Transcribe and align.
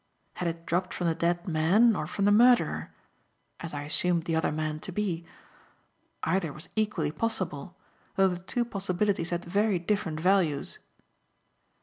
Had 0.37 0.47
it 0.47 0.65
dropped 0.65 0.95
from 0.95 1.05
the 1.05 1.13
dead 1.13 1.47
man 1.47 1.95
or 1.95 2.07
from 2.07 2.25
the 2.25 2.31
murderer 2.31 2.91
as 3.59 3.71
I 3.71 3.83
assumed 3.83 4.23
the 4.25 4.35
other 4.35 4.51
man 4.51 4.79
to 4.79 4.91
be? 4.91 5.27
Either 6.23 6.51
was 6.51 6.69
equally 6.75 7.11
possible, 7.11 7.77
though 8.15 8.29
the 8.29 8.39
two 8.39 8.65
possibilities 8.65 9.29
had 9.29 9.45
very 9.45 9.77
different 9.77 10.19
values. 10.19 10.79